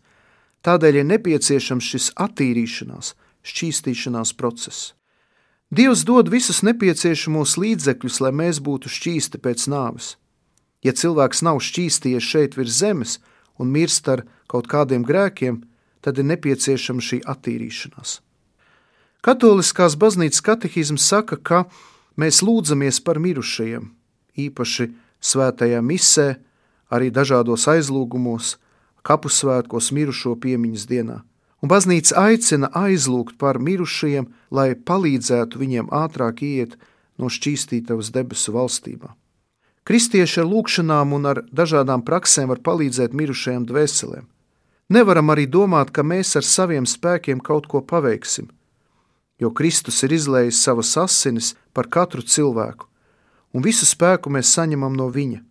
Tādēļ 0.62 1.00
ir 1.00 1.06
nepieciešams 1.08 1.88
šis 1.94 2.10
attīrīšanās, 2.20 3.14
šķīstīšanās 3.42 4.34
process. 4.38 4.92
Dievs 5.72 6.04
dod 6.04 6.28
visus 6.28 6.60
nepieciešamos 6.62 7.56
līdzekļus, 7.56 8.20
lai 8.20 8.32
mēs 8.36 8.60
būtu 8.60 8.92
šķīsti 8.92 9.40
pēc 9.40 9.64
nāves. 9.72 10.16
Ja 10.84 10.92
cilvēks 10.92 11.40
nav 11.46 11.62
šķīsties 11.64 12.26
šeit 12.26 12.58
virs 12.58 12.76
zemes 12.76 13.16
un 13.56 13.72
mirst 13.72 14.08
ar 14.12 14.26
kaut 14.52 14.68
kādiem 14.68 15.06
grēkiem, 15.08 15.62
tad 16.04 16.18
ir 16.20 16.28
nepieciešama 16.28 17.00
šī 17.00 17.22
attīrīšanās. 17.24 18.18
Katoliskās 19.22 19.96
baznīcas 19.96 20.42
katehisms 20.42 21.06
saka, 21.06 21.38
ka 21.38 21.64
Mēs 22.16 22.42
lūdzamies 22.45 23.00
par 23.04 23.16
mirušajiem, 23.23 23.87
īpaši 24.37 24.88
svētajā 25.25 25.81
misē, 25.81 26.37
arī 26.92 27.09
dažādos 27.09 27.64
aizlūgumos, 27.73 28.59
kapusvētkos 29.07 29.90
mirušo 29.97 30.35
piemiņas 30.42 30.85
dienā. 30.90 31.23
Un 31.62 31.71
baznīca 31.71 32.26
aicina 32.26 32.69
aizlūgt 32.75 33.38
par 33.38 33.59
mirušajiem, 33.62 34.28
lai 34.50 34.75
palīdzētu 34.75 35.59
viņiem 35.62 35.88
ātrāk 35.95 36.42
iet 36.42 36.76
no 37.16 37.31
šķīstītavas 37.33 38.11
debesu 38.12 38.52
valstībā. 38.52 39.14
Kristieši 39.88 40.42
ar 40.42 40.50
lūgšanām 40.50 41.14
un 41.16 41.26
ar 41.33 41.42
dažādām 41.50 42.04
praksēm 42.07 42.52
var 42.52 42.61
palīdzēt 42.62 43.14
mirušajiem 43.16 43.64
dvēselēm. 43.71 44.26
Nevaram 44.92 45.33
arī 45.33 45.47
domāt, 45.49 45.90
ka 45.90 46.04
mēs 46.04 46.37
ar 46.37 46.45
saviem 46.45 46.87
spēkiem 46.87 47.40
kaut 47.40 47.71
ko 47.71 47.81
paveiksim– 47.81 48.50
jo 49.42 49.50
Kristus 49.50 50.02
ir 50.06 50.14
izlējis 50.14 50.62
savas 50.62 50.94
asinis 51.00 51.52
par 51.75 51.88
katru 51.90 52.22
cilvēku, 52.22 52.87
un 53.52 53.64
visu 53.66 53.88
spēku 53.88 54.30
mēs 54.30 54.52
saņemam 54.54 54.94
no 54.96 55.08
Viņa. 55.11 55.42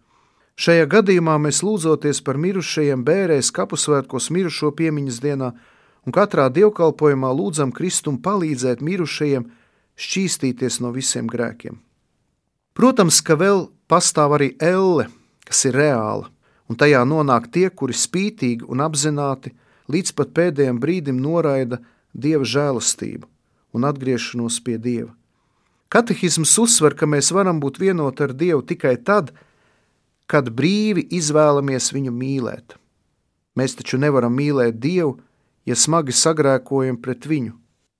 Šajā 0.61 0.87
gadījumā 0.87 1.37
mēs 1.41 1.61
lūdzoties 1.65 2.21
par 2.23 2.37
mirušajiem 2.37 3.03
bērēs 3.07 3.49
kapusvētkos 3.55 4.29
mirušo 4.35 4.71
piemiņas 4.77 5.21
dienā, 5.23 5.51
un 6.05 6.15
katrā 6.15 6.47
dievkalpojumā 6.53 7.31
lūdzam 7.33 7.71
Kristum 7.75 8.19
palīdzēt 8.21 8.83
mirušajiem 8.85 9.47
šķīstīties 9.97 10.79
no 10.83 10.91
visiem 10.93 11.27
grēkiem. 11.31 11.79
Protams, 12.77 13.19
ka 13.25 13.35
vēl 13.35 13.65
pastāv 13.91 14.37
arī 14.37 14.53
elle, 14.61 15.09
kas 15.47 15.65
ir 15.67 15.75
reāla, 15.75 16.29
un 16.69 16.79
tajā 16.79 17.01
nonāk 17.07 17.49
tie, 17.51 17.67
kuri 17.69 17.97
spītīgi 17.97 18.69
un 18.69 18.85
apzināti 18.85 19.51
līdz 19.91 20.15
pat 20.15 20.31
pēdējiem 20.37 20.79
brīdim 20.79 21.19
noraida 21.19 21.81
Dieva 22.11 22.45
žēlastību 22.47 23.31
un 23.73 23.87
atgriešanos 23.87 24.59
pie 24.65 24.77
Dieva. 24.77 25.11
Katehisms 25.91 26.53
uzsver, 26.61 26.95
ka 26.95 27.07
mēs 27.09 27.33
varam 27.35 27.59
būt 27.59 27.81
vienoti 27.81 28.23
ar 28.23 28.33
Dievu 28.35 28.63
tikai 28.63 28.95
tad, 29.03 29.33
kad 30.31 30.47
brīvi 30.55 31.03
izvēlamies 31.11 31.91
viņu 31.91 32.13
mīlēt. 32.15 32.77
Mēs 33.59 33.75
taču 33.75 33.99
nevaram 33.99 34.31
mīlēt 34.37 34.79
Dievu, 34.79 35.17
ja 35.67 35.75
smagi 35.75 36.15
sagrēkojam 36.15 37.01
pret 37.03 37.27
viņu, 37.27 37.57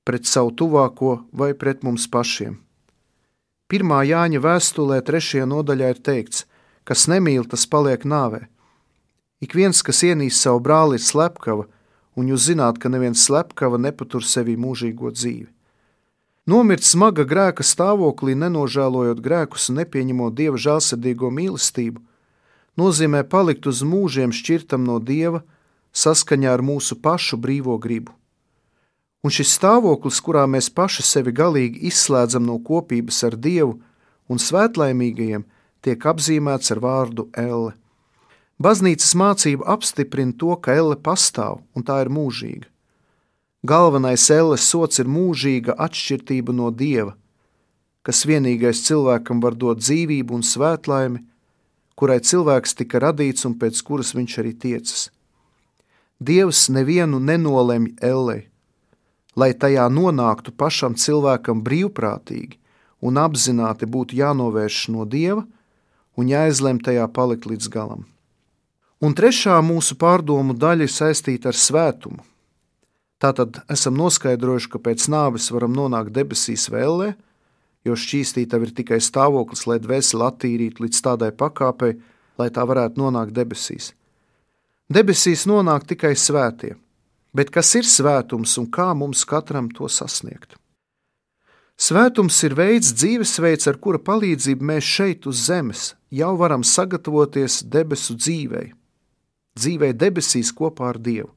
pret 0.08 0.30
savu 0.30 0.54
tuvāko 0.56 1.18
vai 1.36 1.52
pret 1.54 1.84
mums 1.84 2.08
pašiem. 2.08 2.56
Pirmā 3.72 4.02
Jāņa 4.08 4.40
vēstulē, 4.44 5.02
trešajā 5.08 5.46
nodaļā 5.48 5.92
ir 5.94 6.00
teikts, 6.04 6.46
kas 6.88 7.08
nemīl, 7.12 7.46
tas 7.48 7.68
paliek 7.68 8.04
nāvē. 8.08 8.46
Ik 9.44 9.56
viens, 9.56 9.80
kas 9.84 10.04
ienīst 10.04 10.44
savu 10.44 10.60
brāli, 10.64 11.00
ir 11.00 11.04
slepkava, 11.04 11.68
un 12.16 12.28
jūs 12.32 12.50
zināt, 12.52 12.80
ka 12.80 12.92
neviens 12.92 13.24
slepkava 13.28 13.80
nepatur 13.80 14.24
sevī 14.28 14.58
mūžīgo 14.60 15.12
dzīvi. 15.16 15.48
Nomirt 16.50 16.82
smaga 16.82 17.22
grēka 17.22 17.62
stāvoklī, 17.62 18.34
nenožēlojot 18.34 19.20
grēkus 19.22 19.68
un 19.70 19.78
nepieņemot 19.84 20.34
dieva 20.34 20.58
žēlsirdīgo 20.58 21.30
mīlestību, 21.30 22.02
nozīmē 22.82 23.22
palikt 23.30 23.68
uz 23.70 23.84
mūžiem 23.86 24.34
šķirtam 24.34 24.82
no 24.88 24.98
dieva 24.98 25.44
saskaņā 25.94 26.50
ar 26.50 26.64
mūsu 26.66 26.98
pašu 26.98 27.38
brīvo 27.38 27.78
gribu. 27.78 28.16
Un 29.22 29.30
šis 29.30 29.54
stāvoklis, 29.54 30.18
kurā 30.26 30.48
mēs 30.50 30.72
paši 30.74 31.06
sevi 31.06 31.30
galīgi 31.30 31.86
izslēdzam 31.92 32.48
no 32.48 32.58
kopības 32.58 33.22
ar 33.30 33.38
dievu 33.38 33.78
un 34.26 34.42
svētlaimīgajiem, 34.42 35.46
tiek 35.86 36.10
apzīmēts 36.10 36.74
ar 36.74 36.82
vārdu 36.82 37.28
elle. 37.38 37.76
Baznīcas 38.58 39.14
mācība 39.14 39.70
apstiprina 39.76 40.34
to, 40.34 40.56
ka 40.58 40.74
elle 40.74 40.98
pastāv 40.98 41.62
un 41.78 41.86
tā 41.86 42.02
ir 42.02 42.10
mūžīga. 42.10 42.71
Galvenais 43.64 44.24
elles 44.34 44.64
sots 44.66 44.98
ir 44.98 45.06
mūžīga 45.06 45.76
atšķirība 45.78 46.54
no 46.58 46.72
dieva, 46.74 47.14
kas 48.02 48.24
vienīgais 48.26 48.82
cilvēkam 48.88 49.42
var 49.44 49.54
dot 49.54 49.84
dzīvību 49.84 50.34
un 50.34 50.42
svētlaimi, 50.42 51.22
kurai 51.94 52.18
cilvēks 52.26 52.74
tika 52.80 53.04
radīts 53.04 53.46
un 53.46 53.54
pēc 53.62 53.82
kuras 53.86 54.16
viņš 54.18 54.38
arī 54.42 54.54
tiecas. 54.58 55.04
Dievs 56.18 56.70
nevienu 56.74 57.20
nenolemj 57.22 57.92
ellei, 58.02 58.48
lai 59.38 59.52
tajā 59.54 59.86
nonāktu 59.94 60.56
pašam 60.58 60.98
cilvēkam 60.98 61.62
brīvprātīgi 61.62 62.58
un 63.06 63.22
apzināti 63.22 63.86
būtu 63.86 64.18
jānovērš 64.18 64.88
no 64.96 65.06
dieva 65.06 65.46
un 66.18 66.34
jāizlem 66.34 66.82
tajā 66.82 67.06
palikt 67.14 67.46
līdz 67.46 67.70
galam. 67.70 68.10
Un 69.02 69.14
trešā 69.14 69.62
mūsu 69.66 69.98
pārdomu 70.02 70.58
daļa 70.58 70.90
ir 70.90 70.94
saistīta 70.94 71.54
ar 71.54 71.58
svētumu. 71.58 72.26
Tātad 73.22 73.60
esam 73.70 74.00
noskaidrojuši, 74.00 74.70
ka 74.74 74.80
pēc 74.82 75.06
nāves 75.14 75.52
varam 75.54 75.76
nonākt 75.78 76.14
debesīs 76.16 76.66
vēlē, 76.74 77.12
jo 77.86 77.98
šķīstītava 77.98 78.66
ir 78.66 78.74
tikai 78.78 78.98
stāvoklis, 79.02 79.68
lai 79.70 79.78
dvēseli 79.82 80.26
attīrītu 80.26 80.86
līdz 80.86 81.02
tādai 81.06 81.30
pakāpei, 81.38 82.00
lai 82.42 82.50
tā 82.54 82.66
varētu 82.66 83.02
nonākt 83.02 83.36
debesīs. 83.38 83.92
Debesīs 84.92 85.46
nonāk 85.48 85.86
tikai 85.92 86.16
svētie, 86.18 86.74
bet 87.38 87.54
kas 87.54 87.70
ir 87.78 87.86
svētums 87.88 88.58
un 88.58 88.66
kā 88.74 88.90
mums 88.98 89.22
katram 89.30 89.70
to 89.70 89.90
sasniegt? 89.90 90.58
Svētums 91.82 92.38
ir 92.46 92.54
veids, 92.58 92.92
dzīvesveids, 92.94 93.70
ar 93.70 93.78
kura 93.82 94.02
palīdzību 94.02 94.66
mēs 94.70 94.86
šeit 94.86 95.26
uz 95.30 95.46
zemes 95.48 95.94
jau 96.14 96.34
varam 96.38 96.66
sagatavoties 96.68 97.62
debesu 97.66 98.18
dzīvei, 98.18 98.68
dzīvei 99.58 99.94
debesīs 99.98 100.52
kopā 100.54 100.92
ar 100.92 101.00
Dievu. 101.02 101.32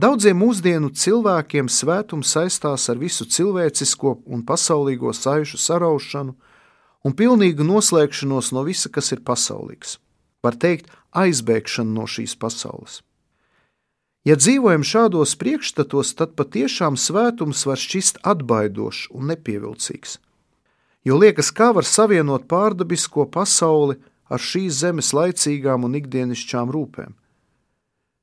Daudziem 0.00 0.38
mūsdienu 0.40 0.88
cilvēkiem 0.96 1.66
svētums 1.68 2.30
saistās 2.32 2.86
ar 2.88 2.96
visu 2.96 3.26
cilvēcisko 3.28 4.12
un 4.32 4.44
pasaulīgo 4.48 5.10
saišu 5.12 5.58
saraušanu 5.60 6.32
un 7.04 7.16
pilnīgu 7.18 7.66
noslēgšanos 7.66 8.48
no 8.56 8.62
visa, 8.64 8.88
kas 8.88 9.12
ir 9.12 9.20
pasaulīgs. 9.26 9.98
Var 10.46 10.56
teikt, 10.56 10.88
aizbēgšanu 11.12 11.92
no 11.98 12.06
šīs 12.08 12.32
pasaules. 12.40 13.02
Ja 14.24 14.38
dzīvojam 14.40 14.86
šādos 14.86 15.36
priekšstatos, 15.36 16.14
tad 16.16 16.32
patiešām 16.38 16.96
svētums 16.96 17.66
var 17.68 17.80
šķist 17.84 18.22
atbaidošs 18.24 19.10
un 19.12 19.28
nepievilcīgs. 19.34 20.16
Jo 21.04 21.20
liekas, 21.20 21.52
kā 21.52 21.74
var 21.76 21.84
savienot 21.84 22.48
pārdabisko 22.48 23.28
pasauli 23.28 24.00
ar 24.32 24.40
šīs 24.40 24.80
zemes 24.80 25.12
laicīgām 25.12 25.84
un 25.84 26.00
ikdienišķām 26.00 26.72
rūpēm. 26.72 27.19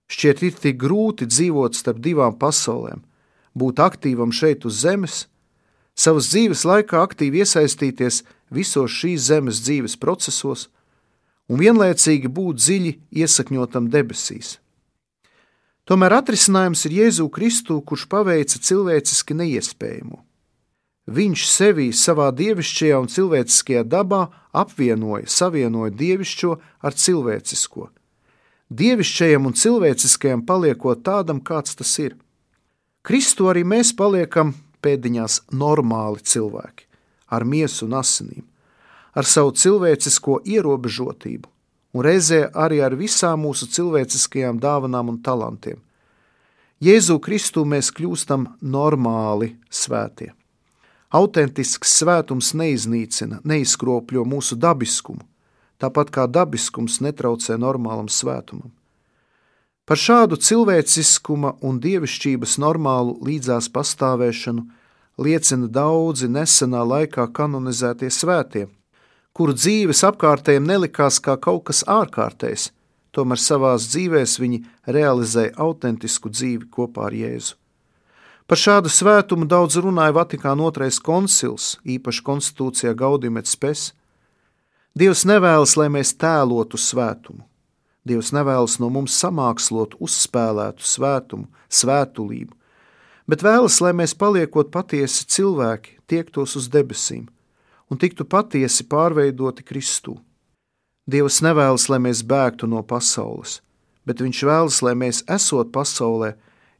Šķiet, 0.07 0.43
ir 0.47 0.59
tik 0.63 0.77
grūti 0.79 1.27
dzīvot 1.27 1.75
starp 1.75 1.99
divām 2.03 2.37
pasaulēm, 2.39 3.01
būt 3.57 3.81
aktīvam 3.83 4.31
šeit 4.31 4.63
uz 4.67 4.79
zemes, 4.85 5.25
savas 5.97 6.29
dzīves 6.31 6.63
laikā 6.67 7.01
aktīvi 7.03 7.43
iesaistīties 7.43 8.23
visos 8.53 8.93
šīs 8.93 9.27
zemes 9.27 9.59
dzīves 9.65 9.97
procesos 9.99 10.69
un 11.47 11.59
vienlaicīgi 11.59 12.31
būt 12.31 12.61
dziļi 12.61 12.93
iesakņotam 13.23 13.91
debesīs. 13.91 14.57
Tomēr 15.87 16.17
atrisinājums 16.17 16.83
ir 16.87 16.95
Jēzu 16.97 17.29
Kristu, 17.31 17.79
kurš 17.79 18.07
paveica 18.11 18.59
cilvēciski 18.59 19.35
neiespējamo. 19.39 20.23
Viņš 21.07 21.43
sevī 21.47 21.85
savā 21.95 22.27
dievišķajā 22.35 22.97
un 22.99 23.07
cilvēciskajā 23.07 23.85
dabā 23.87 24.25
apvienoja, 24.51 25.29
savienoja 25.31 25.93
dievišķo 25.95 26.57
ar 26.83 26.97
cilvēcisko. 27.03 27.87
Dievišķajam 28.67 29.47
un 29.47 29.55
cilvēciskajam 29.55 30.43
paliekot 30.45 31.05
tādam, 31.05 31.39
kāds 31.39 31.77
tas 31.79 31.93
ir. 32.03 32.17
Kristu 33.07 33.47
arī 33.47 33.63
mēs 33.63 33.93
paliekam 33.95 34.51
pēdiņās 34.83 35.45
normāli 35.55 36.19
cilvēki, 36.23 36.87
ar 37.31 37.47
miesu 37.47 37.85
un 37.87 37.95
asinīm 38.01 38.45
ar 39.17 39.25
savu 39.25 39.53
cilvēcisko 39.57 40.41
ierobežotību 40.45 41.49
un 41.97 42.05
reizē 42.05 42.43
arī 42.53 42.81
ar 42.85 42.93
visām 42.99 43.41
mūsu 43.47 43.65
cilvēciskajām 43.73 44.59
dāvanām 44.61 45.13
un 45.13 45.21
talantiem. 45.25 45.79
Jēzu 46.83 47.17
Kristu 47.23 47.63
mēs 47.65 47.89
kļūstam 47.97 48.43
normāli 48.61 49.55
svētie. 49.73 50.29
Autentisks 51.17 51.95
svētums 51.97 52.51
neiznīcina, 52.59 53.39
neizkropļo 53.47 54.25
mūsu 54.27 54.59
dabiskumu, 54.59 55.23
tāpat 55.81 56.11
kā 56.13 56.25
dabiskums 56.27 56.99
netraucē 57.05 57.57
normālam 57.61 58.09
svētumam. 58.09 58.71
Par 59.87 59.99
šādu 59.99 60.35
cilvēciskuma 60.35 61.53
un 61.63 61.77
dievišķības 61.79 62.57
normālu 62.59 63.13
līdzās 63.23 63.69
pastāvēšanu 63.71 64.65
liecina 65.23 65.69
daudzi 65.71 66.27
nesenā 66.27 66.81
laikā 66.83 67.29
kanonizētie 67.33 68.09
svētie, 68.11 68.65
kuru 69.31 69.55
dzīves 69.55 70.03
apkārtējiem 70.09 70.67
nelikās 70.67 71.21
kā 71.23 71.37
kaut 71.39 71.69
kas 71.69 71.85
ārkārtējs, 71.87 72.71
tomēr 73.15 73.39
savās 73.39 73.87
dzīvēs 73.93 74.35
viņi 74.41 74.59
realizēja 74.97 75.55
autentisku 75.55 76.33
dzīvi 76.33 76.67
kopā 76.73 77.07
ar 77.07 77.15
Jēzu. 77.15 77.55
Par 78.47 78.59
šādu 78.59 78.87
svētumu 78.87 79.43
daudz 79.47 79.75
runāja 79.83 80.13
Vatikāna 80.15 80.69
otrais 80.69 81.01
koncils, 81.03 81.75
īpaši 81.83 82.23
konstitūcijā 82.23 82.93
Gaudium 82.95 83.39
et 83.41 83.49
Spes. 83.51 83.89
Dievs 84.97 85.27
nevēlas, 85.29 85.75
lai 85.77 85.91
mēs 85.93 86.15
tēlotu 86.17 86.77
svētumu. 86.81 87.43
Dievs 88.07 88.31
nevēlas 88.33 88.79
no 88.81 88.87
mums 88.89 89.13
samākslot, 89.21 89.93
uzspēlētu 90.01 90.81
svētumu, 90.89 91.45
svētulību, 91.69 92.55
bet 93.29 93.43
vēlas, 93.45 93.77
lai 93.83 93.91
mēs 93.99 94.15
paliekot 94.17 94.71
patiesi 94.73 95.27
cilvēki, 95.35 95.99
tiektos 96.09 96.55
uz 96.57 96.69
debesīm 96.73 97.27
un 97.91 98.01
tiktu 98.01 98.25
patiesi 98.25 98.87
pārveidoti 98.89 99.67
Kristū. 99.67 100.15
Dievs 101.05 101.43
nevēlas, 101.45 101.87
lai 101.91 102.01
mēs 102.07 102.23
bēgtu 102.25 102.65
no 102.65 102.81
pasaules, 102.81 103.59
bet 104.07 104.23
Viņš 104.25 104.43
vēlas, 104.49 104.81
lai 104.81 104.95
mēs, 104.97 105.21
esot 105.29 105.69
pasaulē, 105.77 106.33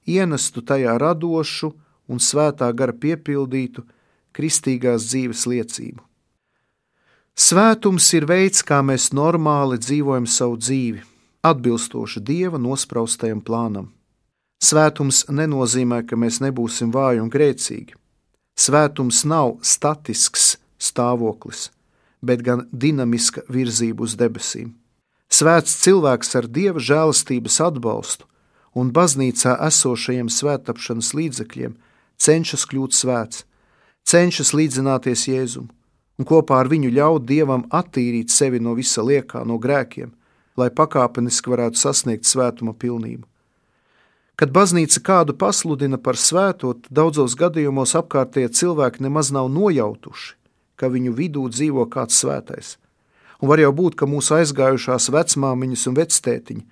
ienestu 0.09 0.65
tajā 0.65 0.97
radošu 0.97 1.75
un 2.09 2.23
svētā 2.23 2.73
gara 2.73 2.97
piepildītu 2.97 3.85
kristīgās 4.33 5.05
dzīves 5.11 5.45
liecību. 5.53 6.06
Svētums 7.37 8.07
ir 8.17 8.25
veids, 8.25 8.63
kā 8.65 8.79
mēs 8.81 9.11
normāli 9.13 9.77
dzīvojam 9.77 10.25
savu 10.25 10.55
dzīvi, 10.57 11.03
atbilstoši 11.45 12.23
Dieva 12.25 12.57
nospraustajam 12.57 13.43
plānam. 13.45 13.91
Svētums 14.57 15.19
nenozīmē, 15.29 15.99
ka 16.09 16.17
mēs 16.17 16.39
nebūsim 16.41 16.89
vāji 16.89 17.21
un 17.21 17.29
grēcīgi. 17.29 17.93
Svētums 18.57 19.21
nav 19.29 19.59
statisks, 19.61 20.55
stāvoklis, 20.81 21.69
bet 22.25 22.41
gan 22.41 22.65
dinamiska 22.73 23.45
virzība 23.53 24.07
uz 24.09 24.17
debesīm. 24.17 24.73
Svēts 25.29 25.77
cilvēks 25.85 26.33
ar 26.41 26.49
dieva 26.49 26.81
žēlastības 26.81 27.61
atbalstu 27.69 28.25
un 28.73 28.89
baznīcā 28.89 29.59
esošajiem 29.69 30.33
svētapšanas 30.33 31.13
līdzekļiem 31.13 31.77
cenšas 32.17 32.65
kļūt 32.65 32.97
svēts, 32.97 33.45
cenšas 34.09 34.57
līdzināties 34.57 35.29
Jēzum 35.29 35.69
un 36.17 36.25
kopā 36.25 36.61
ar 36.61 36.69
viņu 36.71 36.91
ļaut 36.93 37.25
dievam 37.29 37.65
attīrīt 37.69 38.33
sevi 38.33 38.59
no 38.59 38.73
visa 38.77 39.05
liekā, 39.05 39.43
no 39.45 39.57
grēkiem, 39.61 40.11
lai 40.57 40.69
pakāpeniski 40.73 41.53
varētu 41.53 41.79
sasniegt 41.79 42.25
svētuma 42.25 42.73
pilnību. 42.73 43.25
Kad 44.37 44.51
baznīca 44.53 45.01
kādu 45.01 45.33
pasludina 45.33 45.97
par 45.97 46.17
svēto, 46.17 46.75
daudzos 46.93 47.33
gadījumos 47.37 47.95
apkārtējie 47.97 48.51
cilvēki 48.53 49.01
nemaz 49.07 49.31
nav 49.33 49.49
nojautuši, 49.49 50.35
ka 50.77 50.89
viņu 50.93 51.13
vidū 51.17 51.47
dzīvo 51.49 51.87
kāds 51.89 52.19
svētais. 52.21 52.75
Un 53.41 53.49
var 53.49 53.61
jau 53.61 53.71
būt, 53.73 53.97
ka 53.97 54.09
mūsu 54.09 54.35
aizgājušās 54.37 55.09
vecmāmiņas 55.13 55.87
un 55.89 55.97
vectētiņi, 55.97 56.63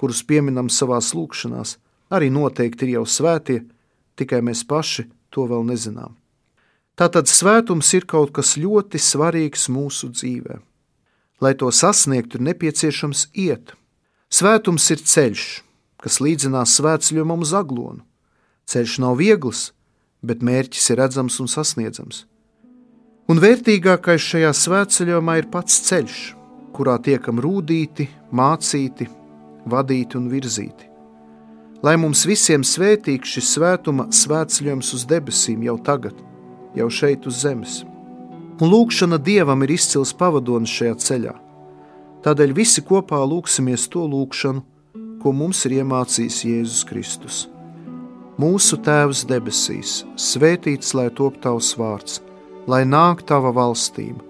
kurus 0.00 0.24
pieminam 0.24 0.72
savā 0.72 1.00
lūkšanās, 1.00 1.76
arī 2.08 2.32
noteikti 2.32 2.88
ir 2.88 2.96
jau 2.98 3.04
svētie, 3.04 3.60
tikai 4.16 4.40
mēs 4.44 4.64
paši 4.64 5.08
to 5.28 5.44
vēl 5.48 5.64
nezinām. 5.68 6.19
Tātad 7.00 7.30
svētums 7.32 7.88
ir 7.96 8.04
kaut 8.04 8.34
kas 8.36 8.58
ļoti 8.60 9.00
svarīgs 9.00 9.70
mūsu 9.72 10.10
dzīvē. 10.12 10.58
Lai 11.40 11.54
to 11.56 11.70
sasniegtu, 11.72 12.36
ir 12.36 12.44
nepieciešams 12.50 13.30
iet. 13.32 13.72
Svētums 14.28 14.90
ir 14.92 15.00
ceļš, 15.00 15.44
kas 16.04 16.20
līdzinās 16.20 16.76
svētceļojumam 16.76 17.46
uz 17.46 17.54
aglonu. 17.56 18.04
Ceļš 18.68 18.98
nav 19.00 19.16
viegls, 19.16 19.70
bet 20.20 20.44
mērķis 20.44 20.92
ir 20.92 21.00
redzams 21.00 21.40
un 21.40 21.48
sasniedzams. 21.48 22.26
Un 23.32 23.40
vērtīgākais 23.40 24.20
šajā 24.20 24.52
svētceļojumā 24.60 25.40
ir 25.40 25.48
pats 25.48 25.80
ceļš, 25.88 26.20
kurā 26.76 27.00
tiekam 27.00 27.40
rūtīti, 27.40 28.10
mācīti, 28.28 29.08
vadīti 29.64 30.20
un 30.20 30.28
virzīti. 30.28 30.92
Lai 31.80 31.96
mums 31.96 32.28
visiem 32.28 32.60
svētīgs 32.60 33.38
šis 33.38 33.54
svētuma 33.56 34.10
svētceļojums 34.12 34.98
uz 34.98 35.08
debesīm 35.08 35.64
jau 35.64 35.80
tagad, 35.80 36.26
jau 36.76 36.88
šeit 36.90 37.26
uz 37.26 37.42
zemes. 37.44 37.80
Un 38.60 38.68
lūkšana 38.68 39.18
Dievam 39.18 39.62
ir 39.64 39.74
izcils 39.76 40.12
pavadonis 40.16 40.72
šajā 40.72 40.96
ceļā. 41.04 41.34
Tādēļ 42.24 42.56
visi 42.56 42.84
kopā 42.84 43.20
lūksimies 43.24 43.86
to 43.92 44.04
lūkšanu, 44.04 44.64
ko 45.22 45.32
mums 45.36 45.64
ir 45.68 45.80
iemācījis 45.80 46.42
Jēzus 46.48 46.82
Kristus. 46.88 47.44
Mūsu 48.40 48.76
Tēvs 48.80 49.26
debesīs, 49.28 50.02
svētīts 50.16 50.94
lai 50.96 51.08
top 51.12 51.40
tavs 51.44 51.74
vārds– 51.80 52.20
lai 52.70 52.84
nāk 52.84 53.24
tava 53.26 53.52
valstība, 53.54 54.22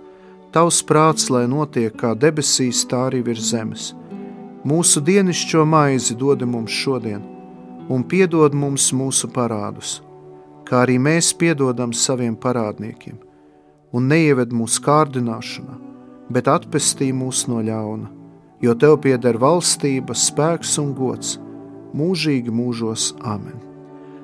tavs 0.55 0.81
prāts, 0.87 1.29
lai 1.31 1.47
notiek 1.51 1.95
kā 1.97 2.15
debesīs, 2.15 2.85
tā 2.89 3.07
arī 3.09 3.23
virs 3.27 3.51
zemes. 3.53 3.91
Mūsu 4.67 5.01
dienascho 5.05 5.65
maizi 5.65 6.17
dod 6.21 6.45
mums 6.45 6.75
šodien, 6.83 7.23
un 7.89 8.05
piedod 8.05 8.55
mums 8.55 8.91
mūsu 8.93 9.31
parādus, 9.33 10.01
kā 10.71 10.85
arī 10.87 11.01
mēs 11.03 11.33
piedodam 11.35 11.91
saviem 11.91 12.37
parādniekiem, 12.39 13.19
un 13.91 14.07
neieved 14.07 14.55
mūsu 14.55 14.83
kārdināšanā, 14.87 15.79
bet 16.31 16.47
atpestī 16.47 17.11
mūs 17.11 17.49
no 17.51 17.59
ļauna, 17.67 18.07
jo 18.63 18.75
tev 18.79 19.01
pieder 19.03 19.41
valstība, 19.43 20.15
spēks 20.15 20.77
un 20.79 20.93
gods 20.95 21.41
mūžīgi 21.97 22.55
mūžos. 22.55 23.11
Amen! 23.27 23.59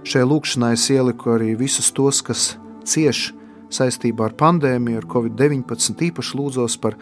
Šai 0.06 0.22
lūkšanai 0.22 0.76
es 0.76 0.86
ieliku 0.94 1.32
arī 1.34 1.56
visus 1.58 1.90
tos, 1.90 2.22
kas 2.22 2.52
cieši 2.86 3.34
saistībā 3.74 4.28
ar 4.28 4.36
pandēmiju, 4.38 5.00
ar 5.00 5.08
covid-19. 5.10 5.98
Īpaši 6.12 6.38
lūdzos 6.38 6.78
par 6.78 6.94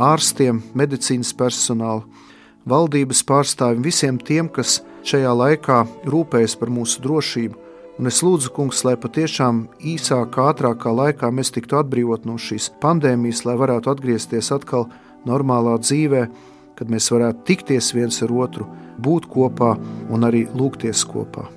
ārstiem, 0.00 0.62
medicīnas 0.72 1.34
personālu, 1.36 2.06
valdības 2.64 3.20
pārstāvjiem, 3.28 3.84
visiem 3.84 4.16
tiem, 4.16 4.48
kas 4.48 4.80
šajā 5.04 5.36
laikā 5.36 5.82
rūpējas 6.08 6.56
par 6.56 6.72
mūsu 6.72 7.04
drošību. 7.04 7.65
Un 7.96 8.10
es 8.10 8.18
lūdzu, 8.20 8.50
kungs, 8.52 8.82
lai 8.84 8.92
patiešām 9.00 9.62
īsākā, 9.80 10.50
ātrākā 10.52 10.92
laikā 10.92 11.30
mēs 11.32 11.48
tiktu 11.54 11.78
atbrīvot 11.80 12.28
no 12.28 12.36
šīs 12.36 12.68
pandēmijas, 12.82 13.46
lai 13.48 13.56
varētu 13.56 13.94
atgriezties 13.94 14.52
atkal 14.52 14.90
normālā 15.24 15.78
dzīvē, 15.80 16.26
kad 16.76 16.92
mēs 16.92 17.08
varētu 17.14 17.46
tikties 17.48 17.94
viens 17.96 18.20
ar 18.20 18.36
otru, 18.36 18.68
būt 19.00 19.32
kopā 19.32 19.72
un 20.12 20.28
arī 20.28 20.44
lūgties 20.52 21.08
kopā. 21.08 21.55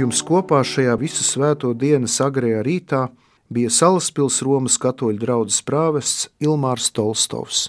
Ar 0.00 0.06
jums 0.06 0.22
kopā 0.24 0.62
šajā 0.64 0.94
visu 0.96 1.20
svēto 1.20 1.74
dienas 1.76 2.14
agrējā 2.24 2.62
rītā 2.64 3.00
bija 3.52 3.68
Salaspils 3.68 4.38
Romas 4.40 4.78
katoļu 4.80 5.20
draugs 5.20 5.58
prāvests 5.60 6.30
Ilmārs 6.40 6.86
Tolstovs. 6.96 7.66